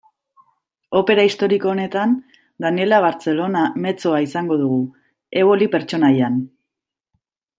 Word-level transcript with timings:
Opera 0.99 1.25
historiko 1.27 1.69
honetan, 1.73 2.15
Daniella 2.65 3.01
Barcellona 3.05 3.67
mezzoa 3.85 4.23
izango 4.29 4.59
dugu, 4.63 4.81
Eboli 5.43 5.71
pertsonaian. 5.77 6.43